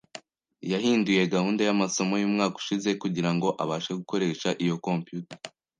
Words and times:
yahinduye 0.71 1.21
gahunda 1.35 1.61
yamasomo 1.63 2.13
yumwaka 2.21 2.55
ushize 2.61 2.89
kugirango 3.01 3.47
abashe 3.63 3.91
gukoresha 3.99 4.49
iyo 4.63 4.75
computer 4.85 5.37